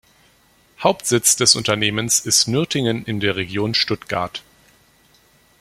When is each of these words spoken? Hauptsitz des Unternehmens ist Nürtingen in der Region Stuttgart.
Hauptsitz 0.79 1.35
des 1.35 1.53
Unternehmens 1.55 2.21
ist 2.21 2.47
Nürtingen 2.47 3.05
in 3.05 3.19
der 3.19 3.35
Region 3.35 3.75
Stuttgart. 3.75 4.41